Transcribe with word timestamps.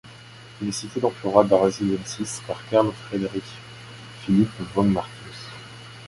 Il 0.63 0.67
est 0.67 0.71
cité 0.71 0.99
dans 0.99 1.11
Flora 1.11 1.43
Brasiliensis 1.43 2.41
par 2.47 2.57
Carl 2.71 2.91
Friedrich 2.91 3.43
Philipp 4.25 4.49
von 4.73 4.85
Martius. 4.85 5.45